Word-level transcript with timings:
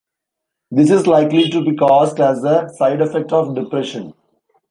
This 0.71 0.89
is 0.89 1.05
likely 1.05 1.47
to 1.51 1.63
be 1.63 1.75
caused 1.75 2.19
as 2.19 2.43
a 2.43 2.69
side 2.75 3.01
effect 3.01 3.31
of 3.31 3.53
depression. 3.53 4.15